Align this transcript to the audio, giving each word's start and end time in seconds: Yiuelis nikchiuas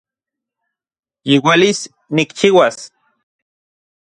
Yiuelis 1.31 1.79
nikchiuas 2.21 2.77